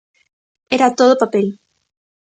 Era 0.75 0.95
todo 0.99 1.19
papel. 1.21 1.47